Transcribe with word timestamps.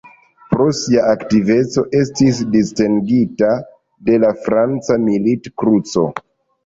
Pro 0.53 0.65
sia 0.77 1.03
aktiveco 1.09 1.83
estis 1.99 2.39
distingita 2.57 3.51
de 4.09 4.17
la 4.25 4.33
franca 4.47 4.99
Milit-Kruco. 5.09 6.09